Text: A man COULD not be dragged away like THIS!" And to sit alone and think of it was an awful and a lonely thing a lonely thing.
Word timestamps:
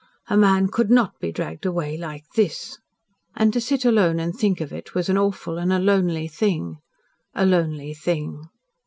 A 0.31 0.35
man 0.35 0.67
COULD 0.69 0.89
not 0.89 1.19
be 1.19 1.31
dragged 1.31 1.63
away 1.63 1.95
like 1.95 2.23
THIS!" 2.35 2.79
And 3.35 3.53
to 3.53 3.61
sit 3.61 3.85
alone 3.85 4.19
and 4.19 4.35
think 4.35 4.59
of 4.59 4.73
it 4.73 4.95
was 4.95 5.09
an 5.09 5.17
awful 5.19 5.59
and 5.59 5.71
a 5.71 5.77
lonely 5.77 6.27
thing 6.27 6.79
a 7.35 7.45
lonely 7.45 7.93
thing. 7.93 8.49